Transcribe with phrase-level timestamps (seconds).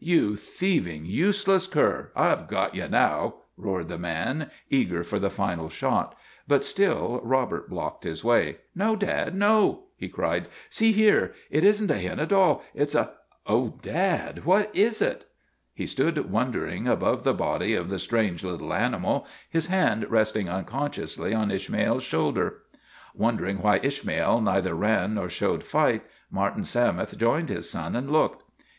[0.00, 5.04] You thieving, useless cur, I Ve got you now!' 124 ISHMAEL roared the man, eager
[5.04, 6.16] for the final shot;
[6.48, 11.34] but still Robert blocked his way." No, Dad, no!" he cried." See here!
[11.50, 12.64] It is n't a hen at all.
[12.74, 13.12] It's a
[13.46, 15.28] oh, Dad, what is it?'
[15.74, 21.34] He stood wondering above the body of the strange little animal, his hand resting unconsciously
[21.34, 22.62] on Ishmael's shoulder.
[23.14, 26.00] Wondering why Ishmael neither ran nor showed fight,
[26.30, 28.42] Martin Sammis joined his son and looked.